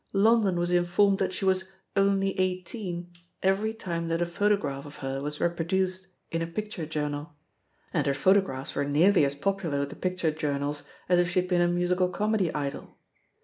London 0.13 0.55
was 0.55 0.71
in 0.71 0.83
formed 0.85 1.19
that 1.19 1.31
she 1.31 1.45
was 1.45 1.65
"only 1.95 2.31
eighteen" 2.39 3.11
every 3.43 3.71
time 3.71 4.07
that 4.07 4.19
a 4.19 4.25
photograph 4.25 4.83
of 4.87 4.95
her 5.05 5.21
was 5.21 5.39
reproduced 5.39 6.07
in 6.31 6.41
a 6.41 6.47
pic 6.47 6.71
ture 6.71 6.87
journal— 6.87 7.35
and 7.93 8.07
her 8.07 8.15
photographs 8.15 8.73
were 8.73 8.83
nearly 8.83 9.23
as 9.25 9.35
popular 9.35 9.77
with 9.77 9.91
the 9.91 9.95
picture 9.95 10.31
journals 10.31 10.81
as 11.07 11.19
if 11.19 11.29
she 11.29 11.39
had 11.39 11.47
been 11.47 11.61
a 11.61 11.67
musical 11.67 12.09
comedy 12.09 12.51
idol. 12.55 12.97